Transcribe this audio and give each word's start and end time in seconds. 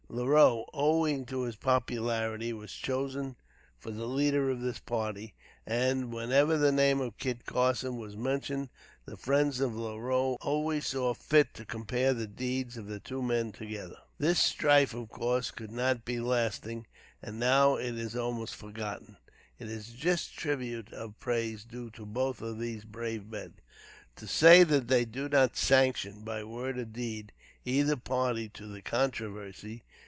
Leroux, 0.13 0.65
owing 0.73 1.25
to 1.27 1.43
his 1.43 1.55
popularity, 1.55 2.51
was 2.51 2.73
chosen 2.73 3.37
for 3.79 3.91
the 3.91 4.05
leader 4.05 4.49
of 4.49 4.59
this 4.59 4.77
party, 4.77 5.33
and 5.65 6.11
whenever 6.11 6.57
the 6.57 6.69
name 6.73 6.99
of 6.99 7.17
Kit 7.17 7.45
Carson 7.45 7.95
was 7.97 8.17
mentioned, 8.17 8.67
the 9.05 9.15
friends 9.15 9.61
of 9.61 9.73
Leroux 9.73 10.33
always 10.41 10.85
saw 10.87 11.13
fit 11.13 11.53
to 11.53 11.63
compare 11.63 12.13
the 12.13 12.27
deeds 12.27 12.75
of 12.75 12.87
the 12.87 12.99
two 12.99 13.21
men 13.23 13.53
together. 13.53 13.95
This 14.17 14.37
strife, 14.37 14.93
of 14.93 15.07
course, 15.07 15.49
could 15.49 15.71
not 15.71 16.03
be 16.03 16.19
lasting, 16.19 16.87
and 17.21 17.39
now 17.39 17.77
it 17.77 17.97
is 17.97 18.13
almost 18.13 18.53
forgotten. 18.53 19.15
It 19.59 19.69
is 19.69 19.93
a 19.93 19.95
just 19.95 20.35
tribute 20.35 20.91
of 20.91 21.21
praise 21.21 21.63
due 21.63 21.89
to 21.91 22.05
both 22.05 22.41
of 22.41 22.59
these 22.59 22.83
brave 22.83 23.27
men, 23.29 23.53
to 24.17 24.27
say 24.27 24.63
that 24.65 24.89
they 24.89 25.05
do 25.05 25.29
not 25.29 25.55
sanction, 25.55 26.25
by 26.25 26.43
word 26.43 26.77
or 26.77 26.83
deed, 26.83 27.31
either 27.63 27.95
party 27.95 28.49
to 28.49 28.67
the 28.67 28.81
controversy. 28.81 29.83